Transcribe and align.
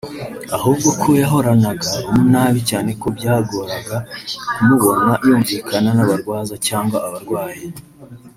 ahubwo 0.57 0.89
ko 1.01 1.09
yahoranaga 1.21 1.89
umunabi 2.09 2.59
cyane 2.69 2.89
ko 3.01 3.07
byagoraga 3.17 3.97
kumubona 4.53 5.11
yumvikana 5.25 5.89
n’abarwaza 5.95 6.55
cyangwa 6.67 6.97
abarwayi 7.07 7.61